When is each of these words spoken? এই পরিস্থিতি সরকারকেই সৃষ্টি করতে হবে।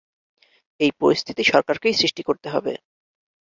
এই 0.79 0.91
পরিস্থিতি 1.01 1.43
সরকারকেই 1.51 1.95
সৃষ্টি 1.99 2.21
করতে 2.23 2.47
হবে। 2.49 2.73